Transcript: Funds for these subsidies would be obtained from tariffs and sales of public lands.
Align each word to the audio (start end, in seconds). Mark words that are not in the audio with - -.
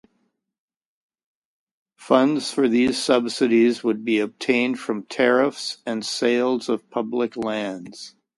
Funds 1.95 2.51
for 2.51 2.67
these 2.67 2.97
subsidies 2.97 3.83
would 3.83 4.03
be 4.03 4.17
obtained 4.17 4.79
from 4.79 5.03
tariffs 5.03 5.77
and 5.85 6.03
sales 6.03 6.69
of 6.69 6.89
public 6.89 7.37
lands. 7.37 8.15